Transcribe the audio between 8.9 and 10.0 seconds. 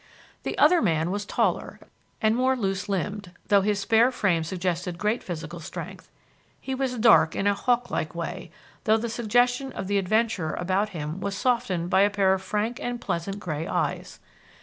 the suggestion of the